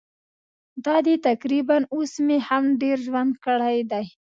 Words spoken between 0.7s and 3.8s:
دا دی تقریباً اوس مې هم ډېر ژوند کړی